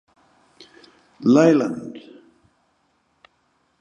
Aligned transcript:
Leland. 1.33 1.93